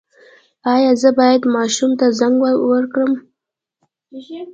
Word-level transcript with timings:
ایا 0.73 0.91
زه 1.01 1.09
باید 1.19 1.41
ماشوم 1.55 1.91
ته 1.99 2.05
زنک 2.19 2.39
ورکړم؟ 2.71 3.11